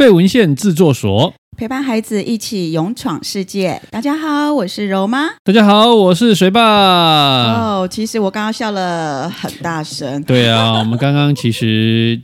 [0.00, 3.82] 废文献制作所陪伴孩子一起勇闯世界。
[3.90, 5.28] 大家好，我是柔妈。
[5.44, 6.62] 大家好，我是水爸。
[6.62, 10.22] 哦，其实我刚刚笑了很大声。
[10.22, 12.18] 对啊，我们刚刚其实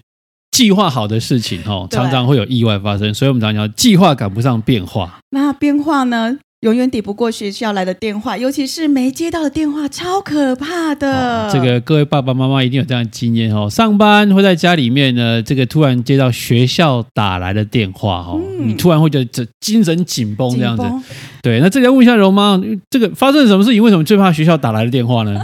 [0.51, 5.19] 计划好的事情哦， 常常会有意外发生，所以我们常常讲计划赶不上变化。
[5.29, 6.39] 那变化呢？
[6.67, 11.47] 永远抵不过学校来的电话，尤其是没接到的电话，超可怕的。
[11.47, 20.83] 哦、这个各位爸爸妈妈一定有这样的经验哦，上班会在家里面呢，这个突然接到学校打来的电话哦，嗯、你突然会觉得精神紧绷这样子。
[20.83, 21.05] 绷
[21.41, 23.81] 对，那这里要问一下柔妈，这个发生了什么事情？
[23.81, 25.41] 为什么最怕学校打来的电话呢？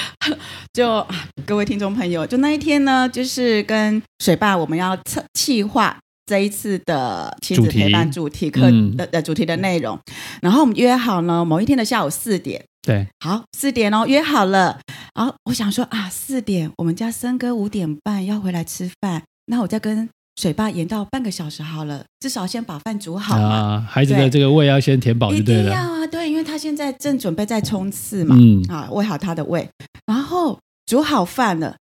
[0.74, 1.06] 就
[1.46, 5.96] 各位听众朋友，就那一天呢，就是跟水爸我们要测企划。
[6.30, 9.98] 这一次的亲子陪伴主题课的的主题的内容，
[10.40, 14.78] 然后我们约好呢，某一天的下午四点，对，好，四点哦，约好了。
[15.12, 23.84] 然后我想说啊，四点我们家森哥五点半要回来吃饭，那我再跟水爸延到半个小时好了，至少先把饭煮好啊。
[23.90, 25.62] 孩子的这个胃要先填饱就对了。
[25.62, 29.68] 一定要啊，对，因为他现在正准备在冲刺嘛，嗯，啊，喂好他的胃，
[30.06, 31.74] 然后煮好饭了，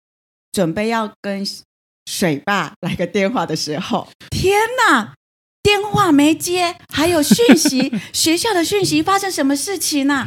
[0.52, 1.46] 准备要跟。
[2.10, 5.14] 水爸来个电话的时候，天哪，
[5.62, 10.26] 电话没接，还有讯息， 学校的讯息发生什么事情呢？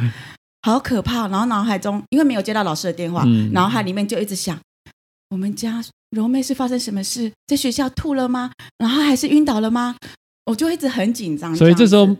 [0.61, 1.27] 好可怕！
[1.27, 4.57] 然后脑海中因为没有接到老师的电话，嗯、脑海里面就一直想：
[5.31, 7.29] 我们家柔妹是发生什么事？
[7.47, 8.49] 在学校吐了吗？
[8.77, 9.97] 然后还是晕倒了吗？
[10.45, 11.53] 我就一直很紧张。
[11.53, 12.15] 所以这时候。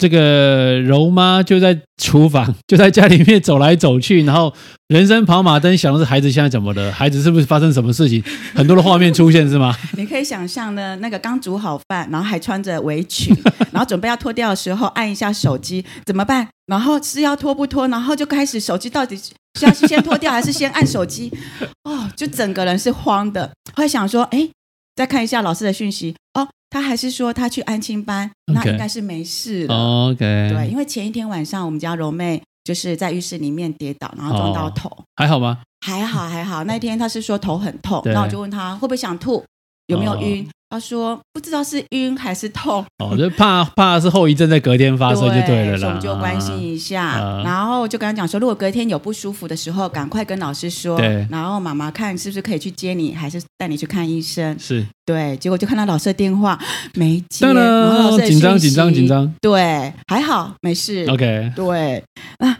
[0.00, 4.50] 这个柔妈就在厨房，就在家里面走来走去，然后
[4.88, 6.90] 人生跑马灯想的是孩子现在怎么了？
[6.90, 8.24] 孩子是不是发生什么事情？
[8.54, 9.76] 很多的画面出现是吗？
[9.98, 13.36] 你可以想象呢，那个刚煮好饭，然后还穿着围裙，
[13.70, 16.48] 然后准备要脱掉的时候，按一下手机怎么办？
[16.66, 17.86] 然后是要脱不脱？
[17.88, 21.30] 然后就开始手机到底是要先脱掉还是先按手机？
[21.84, 24.48] 哦，就整个人是慌的，会想说，哎，
[24.96, 26.48] 再看一下老师的讯息哦。
[26.70, 29.74] 他还是说他去安亲班.那应该是没事了。
[29.74, 35.58] OK，对，因为前一天晚上我们家柔妹就是在浴室里面跌倒，然后撞到头，哦、还好吗？
[35.84, 36.64] 还好还好。
[36.64, 39.44] 那天他是说头很痛，那我就问他会不会想吐，
[39.90, 40.44] 有没有晕？
[40.44, 45.78] 哦他说不知道是晕还是痛，哦，就怕怕是后遗症在隔天发生就对了啦。
[45.78, 50.96] 所以我们就关心一下，啊、然后就跟他讲说，如果隔天有不舒服的时候，赶快跟老师说。
[50.96, 51.26] 对。
[51.28, 54.56] 然后妈妈看是不是可以去接你，还是带你去看医生？
[54.60, 54.86] 是。
[55.04, 55.36] 对。
[55.38, 56.56] 结果就看到老师的电话
[56.94, 59.34] 没接，当然紧张紧张紧张。
[59.40, 61.04] 对，还好没事。
[61.08, 61.52] OK。
[61.56, 62.04] 对。
[62.38, 62.56] 那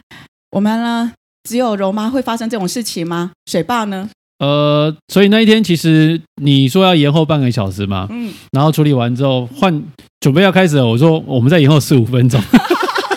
[0.50, 1.12] 我们呢？
[1.48, 3.30] 只有柔妈会发生这种事情吗？
[3.47, 4.10] 水爸呢？
[4.41, 9.83] 呃，所以那一天其实你说要延后半个小时嘛，嗯，然后处理完之后换
[10.19, 12.43] 准备要开始了，我说我们再延后十五分钟，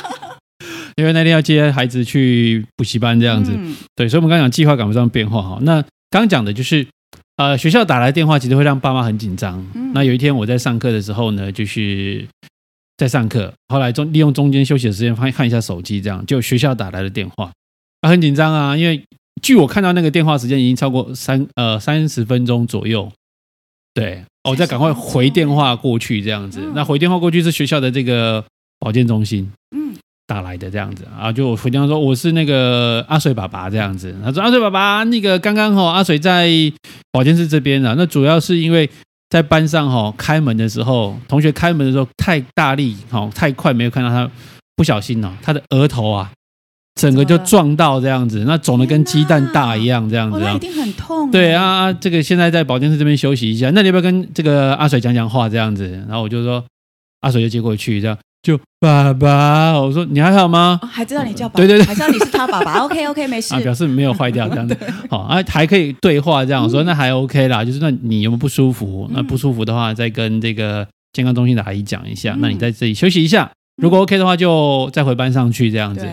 [0.98, 5.58] 因为那天要接孩子去补习班这样子，嗯、对，所以我们刚刚讲计划赶不上变化哈。
[5.62, 6.86] 那刚讲的就是
[7.38, 9.66] 呃学校打来电话，其实会让爸妈很紧张。
[9.76, 12.28] 嗯、那有一天我在上课的时候呢，就是
[12.98, 17.50] 在上课，后来中利用中间休息的时间翻看一下手机，这样就学校打来的电话，
[18.02, 19.02] 啊，很紧张啊，因为。
[19.42, 23.12] 据我看到那个电话时间已经超过三呃三十分钟左右，
[23.94, 26.62] 对，我再赶快回电话过去这样子。
[26.62, 28.44] 嗯、那回电话过去是学校的这个
[28.80, 29.94] 保健中心，嗯，
[30.28, 34.16] 打来的这样子啊，就我回电话说我是那个阿水爸爸这样子。
[34.24, 36.50] 他说阿水爸爸，那个刚刚哈阿水在
[37.12, 38.90] 保健室这边啊，那主要是因为
[39.30, 44.30] 在班上哈开门的时候，同学开门的时候太大力哈太快，没有看到他，
[44.76, 46.32] 不小心哦，他的额头啊。
[46.96, 51.30] 整个就撞到这样子，那肿的跟鸡蛋大一样，这样子，那一定很痛。
[51.32, 55.90] 对啊，这个现在在保健室这边休息一下，那你要不要跟这个阿水讲讲话这样子？
[56.08, 56.64] 然后我就说，
[57.22, 60.80] 阿水就接过去，这样就爸爸，我说你还好吗？
[60.92, 62.80] 还知道你叫爸爸，对对对，还知道你是他爸爸。
[62.86, 63.56] OK OK，没事。
[63.56, 64.78] 啊，表示没有坏掉这样子，
[65.10, 66.64] 好 啊，还可以对话这样。
[66.64, 69.10] 我说那还 OK 啦，就是那你有没有不舒服？
[69.14, 72.36] 那不舒服的话，再跟这个健康中心的阿姨讲一下。
[72.40, 73.50] 那你在这里休息一下，
[73.82, 76.06] 如果 OK 的话，就再回班上去这样子。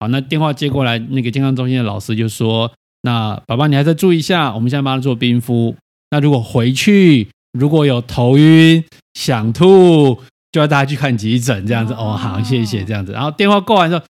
[0.00, 2.72] 好，那电话接过来，那个健康中心的老师就说
[3.02, 5.76] ：“那爸爸，你还是注意一下，我们现在帮他做冰敷。
[6.10, 8.82] 那如果回去如果有头晕、
[9.12, 10.18] 想吐，
[10.52, 11.92] 就要大家去看急诊，这样子。
[11.92, 13.12] 哦，好，谢谢，这样子。
[13.12, 14.02] 然后电话挂完之后，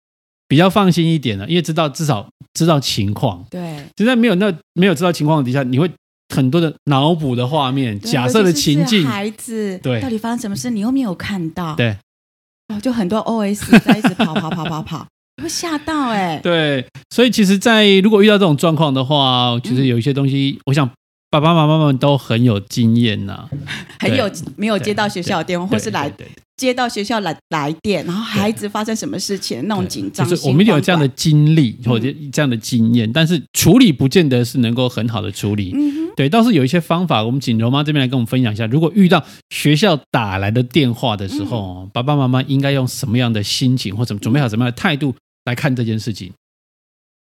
[0.46, 3.42] 比较放心一点了，因为知道至少知道情况。
[3.48, 5.90] 对，就在没有那没有知道情况底下，你会
[6.34, 11.96] 很多的脑补的画面、假设的情境，孩子对到底发生什么事，你又没有看到，对，
[12.68, 15.06] 哦就很多 OS 在一直跑跑跑跑跑。”
[15.42, 20.88] 会吓到哎、欸，对，所以其实，在如果遇到这种状况的话，其实有一些东西，嗯、我想
[21.30, 23.48] 爸爸妈妈们都很有经验呐，
[24.00, 26.12] 很有没有接到学校的电话，或是来
[26.56, 35.72] 接到学校来来电，然后孩子发生什么事情那种紧张，就是我们有这样的经历或者这样的经验，但是处理不见得是能够很好的处理。
[36.16, 38.66] 对，倒是有一些方法，我们请柔妈这边来跟我们分享一下。
[38.66, 45.14] 如果遇到学校打来的电话的时候，爸爸妈妈应该用什么样的心情，或怎么准备好什么样的态度
[45.48, 46.32] 来看这件事情？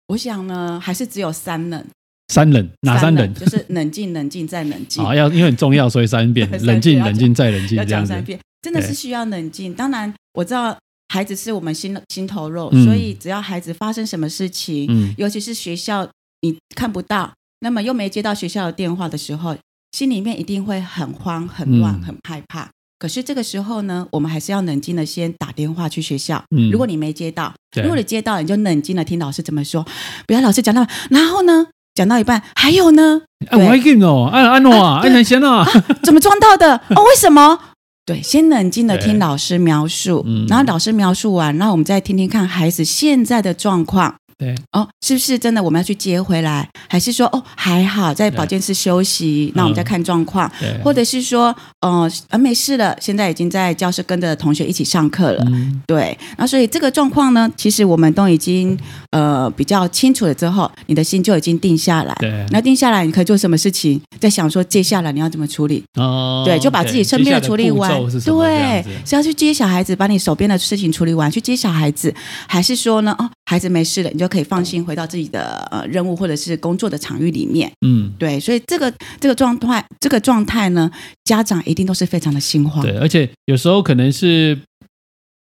[0.08, 1.86] 我想呢，还是只有三冷。
[2.28, 3.34] 三冷，哪三冷？
[3.36, 5.04] 就是冷静、冷静再冷静。
[5.04, 6.50] 好， 要因为很重要，所以三遍。
[6.66, 9.72] 冷静、冷静再冷静，要讲三遍，真的是需要冷静。
[9.74, 10.76] 当然，我知道
[11.10, 16.10] 孩子是我们心心头肉，所以只要孩子发生什么事情，尤其是学校
[16.42, 19.56] 你看不到，那么又没接到学校的电话的时候，
[19.92, 22.72] 心里面一定会很慌、很乱、很害怕。
[23.06, 26.44] 可是这个时候呢，我们还是要冷静的先打电话去学校。
[26.50, 27.54] 嗯如果你没接到，
[27.84, 29.86] 如果你接到，你就冷静的听老师怎么说，
[30.26, 31.68] 不要老师讲到，然后呢？
[31.94, 33.22] 讲到一半，还有呢？
[33.52, 35.64] 我还给哦，安安诺啊，安南先啊，
[36.02, 36.78] 怎么撞到的？
[36.98, 37.60] 哦，为什么？
[38.08, 44.16] 对，先冷静的听老师描述，然后老师描述完，然后我们再听听看孩子现在的状况。
[44.38, 46.68] 对哦，是不是真的我们要去接回来？
[46.90, 49.52] 还是说哦还好在保健室休息？
[49.56, 50.52] 那我们再看状况，
[50.84, 55.46] 或者是说呃呃没事了，现在已经在教室跟着同学一起上课了。
[55.88, 58.78] 对，那所以这个状况呢，其实我们都已经
[59.12, 62.14] 呃比较清楚了之后，你的心就已经定下来。
[62.20, 64.02] 对，那定下来你可以做什么事情？
[64.20, 65.82] 在想说接下来你要怎么处理？
[65.96, 67.90] 哦，对，就把自己身边的处理完。
[68.26, 72.14] 对，是要去接小孩子，把你手边的事情处理完，去接小孩子，
[72.48, 73.16] 还是说呢？
[73.18, 74.25] 哦，孩子没事了，你就。
[74.26, 77.72] 就可以放心回到自己的呃任务或者是工作的场域里面。
[77.86, 80.90] 嗯，对，所以这个这个状态，这个状态呢，
[81.24, 82.84] 家长一定都是非常的心慌。
[82.84, 84.58] 对，而且有时候可能是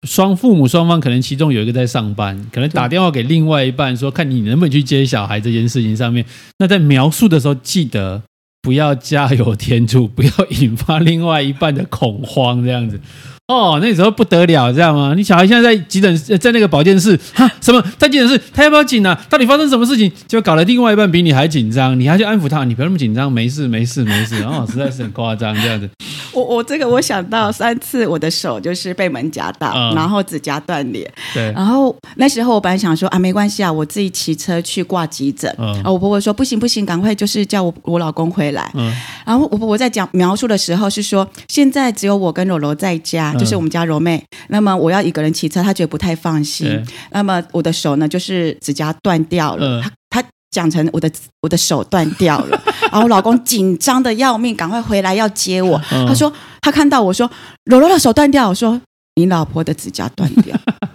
[0.07, 6.23] 双父母双方，可能其中有一个在上班，可能打电话给另外一半说，看你能不能去接小孩这件事情上面。
[6.59, 8.21] 那在描述的时候，记得
[8.61, 12.99] 不要加油添醋，不要引发另外一半的恐慌，这样子。
[13.47, 15.13] 哦，那时候不得了，知道吗？
[15.15, 18.41] 你小孩现在在急诊，在那个保健室，哈，什么在急诊室？
[18.51, 19.15] 他要不要紧啊？
[19.29, 20.11] 到底发生什么事情？
[20.27, 24.41] 就搞得另外一半比你还紧张，你还去安抚他，你不要那么紧张，没事，没事，没事。
[24.41, 25.87] 哦，实在是很夸张，这样子。
[26.33, 31.09] 我我这个我想到三次，我的手就是被门夹到，嗯、然后指甲断裂。
[31.33, 31.49] 对。
[31.53, 35.53] 然后那时候我本来想说啊，没关系啊，我自己骑车去挂急诊。
[35.59, 35.81] 嗯。
[35.83, 38.69] 啊，我婆婆说不行不行，赶快就是叫我我老公回来。
[38.73, 38.91] 嗯。
[39.23, 43.34] 然后我婆婆在讲描述的时候是说，现在只有我跟柔柔在家。
[43.39, 46.83] 就是我们家柔妹，那么我要一个人骑车，她觉得不太放心。
[47.11, 49.81] 那么我的手呢，就是指甲断掉了。
[49.81, 49.91] 她
[50.21, 51.11] 她讲成我的
[51.41, 52.61] 我的手断掉了，
[52.91, 55.77] 然后我老公紧张的要命，赶快回来要接我。
[55.89, 57.29] 他说他看到我说
[57.65, 58.81] 柔柔的手断掉，我说
[59.15, 60.57] 你老婆的指甲断掉。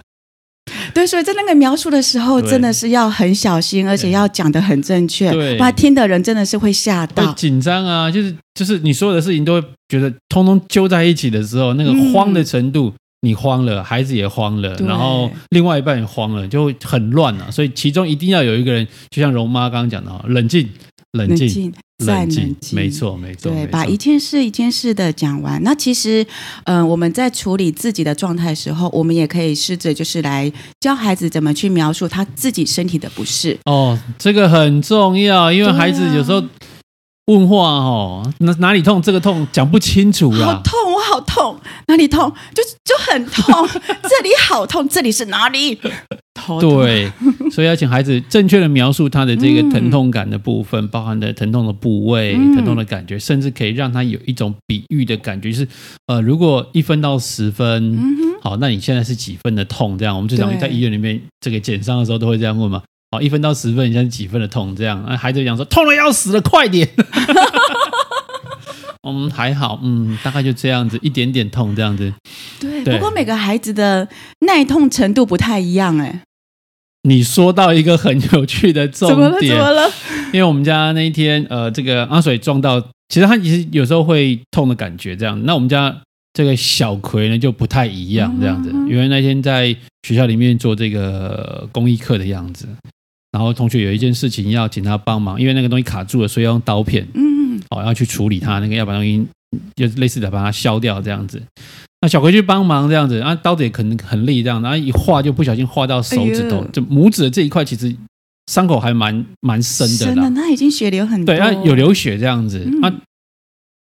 [0.95, 8.09] 对，所以在那个描述的时候，真的是要很小心，而且要讲的很正确，对不然听的人真的是会吓到、紧张啊！
[8.11, 17.49] 就是就是你所有的事情都会觉得通通揪在一起的时候，那个慌的程度，嗯、你慌了，孩子也慌了，然后另外一半也慌了，就很乱啊！
[17.49, 20.69] 所以其中一定要有一个人，就像容妈刚刚讲的，冷静。
[21.17, 21.73] 冷静，
[22.05, 23.51] 再冷静，没错，没错。
[23.51, 25.61] 对，把一件事一件事的讲完。
[25.63, 26.25] 那其实，
[26.65, 33.57] 嗯、呃，我们在处理自己的状态的时候，我们也可以试着就是来教孩子怎么去描述他自己身体的不适。
[33.65, 36.43] 哦，这个很重要，因为孩子有时候
[37.27, 40.45] 问话哦，哪哪里痛，这个痛讲不清楚啊。
[40.45, 42.31] 好痛，我好痛，哪里痛？
[42.53, 43.67] 就就很痛，
[44.03, 45.79] 这里好痛，这里是哪里？
[46.59, 47.11] 对，
[47.51, 55.67] 所以要请孩子正确的描述他的这个疼痛感的部分，嗯、包含的疼痛的部位、嗯、疼痛的感觉，甚至可以让他有一种比喻的感觉，就是
[56.07, 59.97] 呃，如果一分到十分，嗯、好，那你现在是几分的痛？
[59.97, 62.81] 这样，我们最常在医院里面这个检伤的时候都会这样问嘛。
[63.11, 64.73] 好，一分到十分，你现在是几分的痛？
[64.73, 66.87] 这样，孩子讲说痛的要死了，快点。
[69.03, 72.13] 嗯，还好，嗯，大概就这样子，一点点痛这样子。
[72.59, 74.07] 对，对不过每个孩子的
[74.45, 76.21] 耐痛程度不太一样，哎。
[77.03, 79.39] 你说到一个很有趣的重点，怎么了？
[79.39, 79.91] 怎么了？
[80.33, 82.79] 因为我们家那一天，呃，这个阿水撞到，
[83.09, 85.43] 其实他其实有时候会痛的感觉，这样。
[85.45, 85.95] 那我们家
[86.33, 88.69] 这个小葵呢就不太一样，这样子。
[88.87, 89.75] 因为那天在
[90.07, 92.67] 学校里面做这个公益课的样子，
[93.31, 99.25] 然后同学有一件事情要请他帮忙，因为那个东西卡住了，所以要用刀片，嗯，哦，要去处理它，那个要把东西
[99.75, 101.41] 就类似的把它削掉，这样子。
[102.01, 107.95] 那小葵去帮忙这样子，啊，刀子也可能很利，这样，然后一划就不小心划到手指头，就拇指的这一块，其实
[108.47, 110.05] 伤口还蛮蛮深的。
[110.05, 111.35] 真的，那已经血流很多。
[111.35, 112.91] 对，啊，有流血这样子，啊，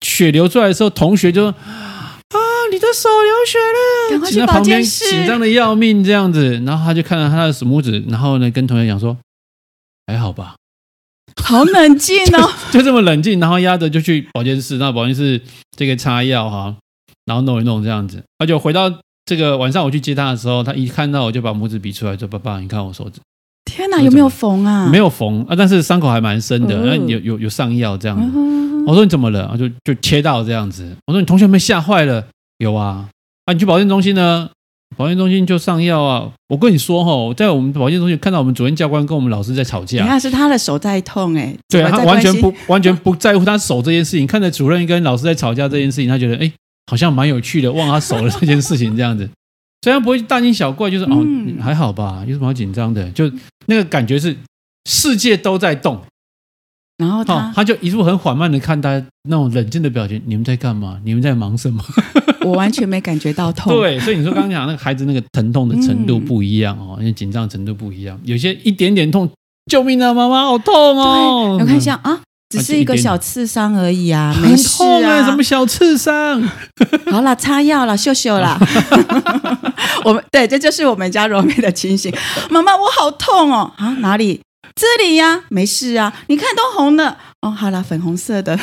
[0.01, 2.23] 血流出来的时候，同学就说啊，
[2.73, 9.17] 你的手流血了，赶快去保健室，紧张的要命这样子，然后他就看到他的手拇指，然后呢，跟同学讲说，
[10.07, 10.55] 还好吧。
[11.43, 15.43] 好冷静哦 就， 就这么冷静，然后压着就去保健室，那保健室
[15.77, 16.75] 这个擦药哈，
[17.27, 18.91] 然后弄一弄这样子，而且回到
[19.27, 23.21] 这个晚上我去接他的时候，他一看到我就把拇指比出来，说：“爸爸，你看我手指。”
[23.67, 24.89] 天哪，有没有缝啊？
[24.89, 28.31] 没有缝啊，但是伤口还蛮深的，那、嗯、有有有上药这样子。
[28.33, 29.57] 嗯、我说你怎么了？
[29.59, 30.97] 就就切到这样子。
[31.07, 32.25] 我说你同学们吓坏了？
[32.59, 33.09] 有啊，
[33.47, 34.49] 啊，你去保健中心呢？
[34.97, 36.31] 保健中心就上药啊。
[36.49, 40.07] 我跟你说哈，在我们保健中心看到我们主任教官跟我们老师在吵架。
[40.07, 46.51] 那是他的手在痛哎、欸，对他完全不完全不在乎他手这件事情，看着主任跟老师在吵架这件事情，他觉得哎，
[46.87, 49.29] 好像蛮有趣的，忘他手的这件事情这样子。
[49.83, 53.09] 虽然不会大惊小怪，就是、嗯、哦还好吧，有什么好紧张的？
[53.13, 53.31] 就
[53.67, 54.37] 那个感觉是
[54.89, 56.01] 世界都在动，
[56.97, 60.21] 然后他、哦、他就一路很缓慢的看他那种冷静的表情。
[60.27, 61.01] 你们在干嘛？
[61.05, 61.85] 你们在忙什么？
[62.43, 63.73] 我完全没感觉到痛。
[63.77, 69.31] 对，所以你说刚刚讲那个孩子那个疼痛的程度不一样哦，因为紧张程度不一样，有些一点点痛，
[69.71, 71.59] 救命啊，妈妈好痛哦！
[71.61, 72.23] 我看一下啊。
[72.57, 76.43] 只是一个小刺伤而已啊，没事啊，什么小刺伤？
[77.11, 78.59] 好了，擦药了，秀秀啦。
[80.05, 82.13] 我们对，这就是我们家柔妹的情形。
[82.51, 83.73] 妈妈，我好痛哦！
[83.77, 84.41] 啊，哪里？
[84.75, 86.13] 这里呀，没事啊。
[86.29, 87.17] 你看都红了。
[87.41, 88.59] 哦，好了，粉红色的。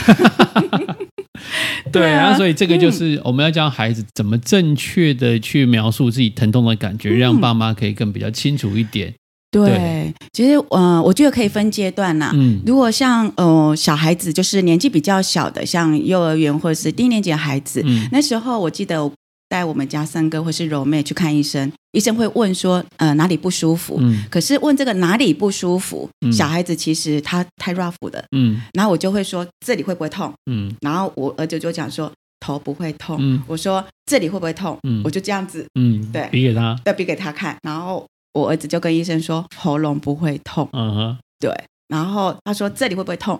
[1.91, 9.13] 对啊，所以这个就是我们要教孩子怎么正确的去描述自己疼痛的感觉，让爸妈可以更比较清楚一点。
[9.53, 12.31] 对，对其实，嗯、呃，我觉得可以分阶段呐。
[12.33, 19.13] 嗯，如果像呃小孩子，就是年纪比较小的，像幼儿园或者是低年级的孩子，嗯，那时候我记得我
[19.48, 23.98] 带我们家三哥或是柔妹去看医生，医生会问说，呃，哪里不舒服？
[24.00, 30.33] 嗯，可是问这个哪里不舒服，嗯、小孩子其实他太 rough 的，嗯，然后我就会说这里会不会痛？
[30.50, 34.75] 嗯，然后我儿子就讲说头不会痛，嗯，我说这里会不会痛？
[34.88, 38.03] 嗯，我就这样子，嗯，对，比给他，对，比给他看，然后。
[38.34, 41.52] 我儿子就跟医生说喉咙不会痛，嗯哼，对，
[41.88, 43.40] 然后他说这里会不会痛？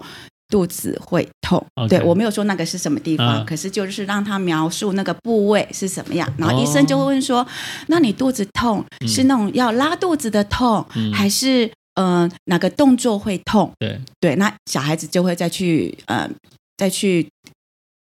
[0.50, 1.88] 肚子会痛，Okay.
[1.88, 3.46] 对，我没有说那个是什么地方，uh.
[3.46, 7.48] 可是就是让他描述那个部位是什么样，然后医生就会问说：“oh.
[7.88, 16.30] 那你肚子痛是那种要拉肚子的痛，嗯、还是呃哪个动作会痛？”对对，那小孩子就会再去呃
[16.78, 17.28] 再去。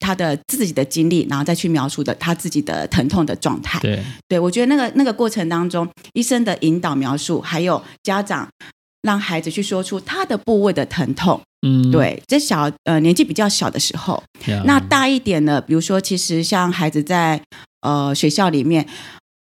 [0.01, 3.79] 他的自己的经历，然后再去描述的他自己的疼痛的状态。
[3.79, 8.49] 对，对我觉得那个那个过程当中，医生的引导描述，还有家长
[9.03, 11.39] 让孩子去说出他的部位的疼痛。
[11.65, 17.39] 嗯，对，这小呃年纪比较小的时候，嗯、那大一点的，比如说，其实像孩子在
[17.81, 18.85] 呃学校里面。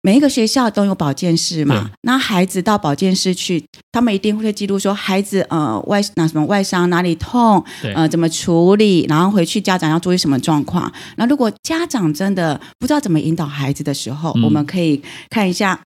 [0.05, 10.93] 每一个学校都有保健室嘛，那孩子到保健室去，他们一定会记录说孩子呃外那什么外伤哪里痛，呃怎么处理，然后回去家长要注意什么状况。
[11.17, 15.79] 那如果家长真的不知道怎么引导孩子的时候，嗯、我们可以看一下。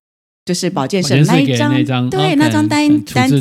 [0.46, 3.40] 就是保健室那一张，对那张单单子，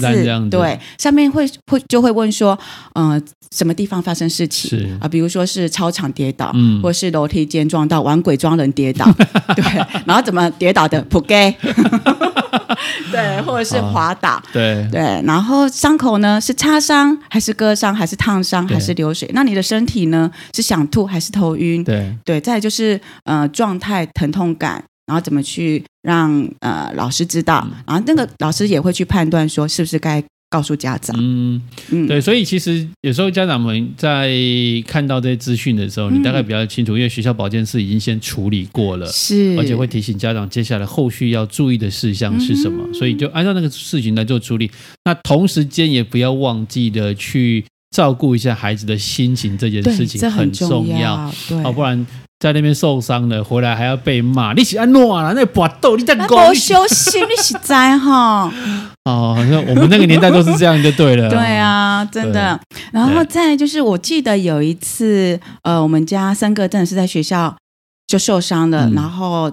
[0.50, 2.58] 对上面会会就会问说，
[2.94, 3.22] 嗯、呃，
[3.56, 5.08] 什么地方发生事情啊？
[5.08, 9.06] 比如说是操场跌倒，嗯，或是楼梯间撞到玩鬼装人跌倒，
[9.56, 9.64] 对，
[10.08, 11.00] 然后怎么跌倒的？
[11.04, 11.56] 扑街，
[13.12, 19.30] 对，或者是滑倒，哦、对对，然后伤口呢是擦伤还是割伤还是烫伤还是流水？
[19.32, 21.84] 那你的身体呢是想吐还是头晕？
[21.84, 24.84] 对对，再就是呃状态疼痛感。
[25.08, 27.68] 然后怎么去让呃老师知道？
[27.86, 31.16] 然后那个老师也会去判断说是不是该告诉家长。
[31.20, 34.32] 嗯嗯，对，所以其实有时候家长们在
[34.88, 44.72] 看到这些资讯的时候，嗯、你大概比较清楚，因为学校保健室已经先处理过了，是，而且会提醒家长接下来后续要注意的事项是什么，嗯、所以就按照那个事情来做处理。
[45.04, 52.06] 那同时间也不要忘记的去照顾一下孩子的心情，这件事情很重要，对，要不然。
[52.46, 54.54] 在那边受伤了，回来还要被骂。
[54.54, 55.34] 你是安诺啊？
[55.36, 56.36] 那搏斗，你在搞？
[56.46, 58.54] 我休息，你是在哈？
[59.10, 61.28] 哦，好像我们那个年代都是这样，就对了。
[61.28, 62.60] 对啊，真的。
[62.92, 67.56] 然后再就是，我记得有一次，呃，我们家三个真的是在学校
[68.06, 69.52] 就受伤了，嗯、然后。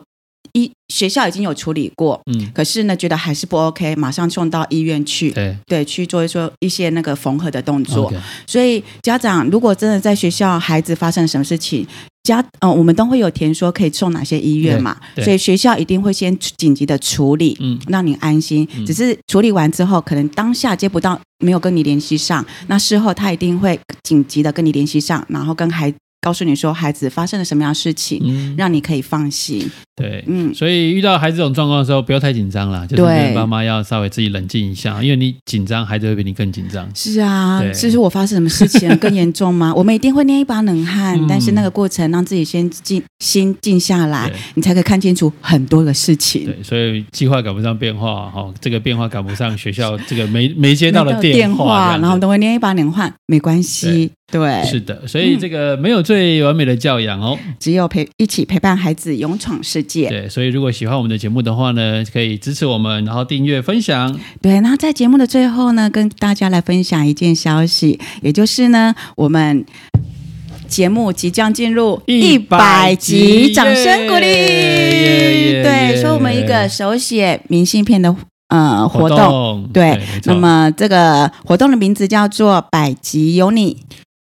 [0.53, 8.13] 医学校已经有处理过，嗯，可是呢，觉得还是不 OK，马上送到医院去，对，对，去做一做一些那个缝合的动作。
[8.47, 11.87] 所以家长如果真的在学校孩子发生什么事情，
[12.25, 18.69] 家嗯、呃，我们都会有填说可以送哪些医院嘛，所以学校一定会先紧急的处理，嗯，让你安心。
[18.77, 29.69] 嗯、只是处理完之后，可能当下接不到，没有跟你联系上，那事后他一定会紧急的跟你联系上，然后跟孩告诉你说孩子发生了什么样的事情，嗯、让你可以放心。
[29.97, 36.89] 对，嗯，所以遇到孩子这种状况的时候，不要太紧张了，就是爸妈要稍微自己冷静一下，因为你紧张，孩子会比你更紧张。
[36.95, 39.75] 是啊，其实我发生什么事情更严重吗？
[39.77, 46.47] 我们一定会捏一把冷汗，嗯、但是那个过程让自己先静心静下来，你才可以看清楚很多的事情。
[46.47, 54.13] 对，所以计划赶不上变化，哈，这个变化赶不上学校这个没没接到的电话，然后都会捏一把冷汗，没关系。
[54.33, 60.09] 对，是的，所以这个没有最完美的教养哦，只有陪一起陪伴孩子勇闯世界。
[60.09, 64.19] 对，所以如果喜欢我们的节目的话呢，可以支持我们，然后订阅分享。
[64.41, 69.67] 对，然后在节目的最后呢，跟大家来分享一件消息，也就是呢，我们
[70.67, 74.23] 节目即将进入一百集，掌声鼓励。
[75.63, 78.17] 对，说我们一个手写明信片的
[78.49, 83.77] 呃活动，对那么这个活动的名字叫做“百集有你”。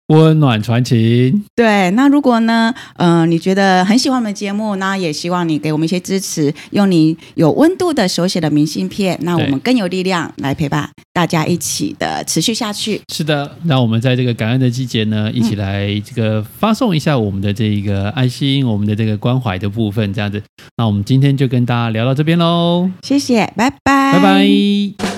[0.07, 1.89] 温暖传情，对。
[1.91, 13.01] 那如果呢，嗯、呃，你觉得很喜欢我们的节目，那也希望你给我们一些支持，用你有温度的手写的明信片，那我们更有力量来陪伴大家一起的持续下去。
[13.12, 20.43] 是的，那我们在这个感恩的季节呢，一起来这个发送一下我们的这个爱心，嗯、我们的这个关怀的部分，这样子。
[20.77, 25.12] 那我们今天就跟大家聊到这边喽，谢谢，拜拜，拜拜。